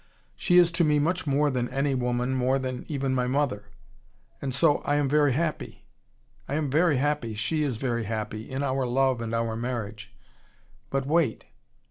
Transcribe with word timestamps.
She 0.35 0.57
is 0.57 0.71
to 0.71 0.83
me 0.83 0.97
much 0.97 1.27
more 1.27 1.51
than 1.51 1.69
any 1.69 1.93
woman, 1.93 2.33
more 2.33 2.55
even 2.55 2.85
than 2.99 3.13
my 3.13 3.27
mother. 3.27 3.65
And 4.41 4.51
so, 4.51 4.79
I 4.79 4.95
am 4.95 5.07
very 5.07 5.33
happy. 5.33 5.85
I 6.47 6.55
am 6.55 6.71
very 6.71 6.97
happy, 6.97 7.35
she 7.35 7.61
is 7.61 7.77
very 7.77 8.05
happy, 8.05 8.49
in 8.49 8.63
our 8.63 8.87
love 8.87 9.21
and 9.21 9.31
our 9.35 9.55
marriage. 9.55 10.11
But 10.89 11.05
wait. 11.05 11.45